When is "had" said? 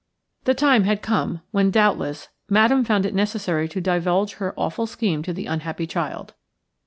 0.85-1.03